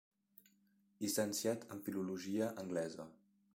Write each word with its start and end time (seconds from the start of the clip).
Llicenciat 1.03 1.69
en 1.77 1.83
Filologia 1.91 2.51
Anglesa. 2.65 3.09